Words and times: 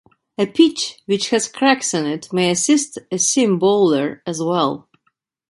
A 0.39 0.47
pitch 0.47 0.97
which 1.05 1.29
has 1.29 1.47
cracks 1.47 1.93
in 1.93 2.07
it 2.07 2.33
may 2.33 2.49
assist 2.49 2.97
a 3.11 3.19
seam 3.19 3.59
bowler 3.59 4.23
as 4.25 4.41
well. 4.41 4.89